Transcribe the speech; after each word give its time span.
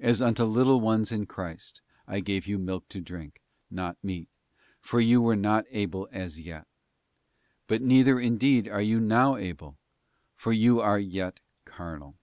As 0.00 0.22
unto 0.22 0.44
little 0.44 0.80
ones 0.80 1.12
in 1.12 1.26
Christ, 1.26 1.82
I 2.06 2.20
gave 2.20 2.46
you 2.46 2.58
milk 2.58 2.88
to 2.88 2.98
drink, 3.02 3.42
not 3.70 4.02
meat: 4.02 4.26
for 4.80 5.00
you 5.02 5.20
were 5.20 5.36
not 5.36 5.66
able 5.68 6.08
as 6.10 6.40
yet. 6.40 6.66
But 7.66 7.82
neither 7.82 8.18
indeed 8.18 8.68
are 8.68 8.80
you 8.80 9.00
now 9.00 9.36
able, 9.36 9.76
for 10.34 10.50
you 10.54 10.80
are 10.80 10.98
yet 10.98 11.40
carnal. 11.66 12.16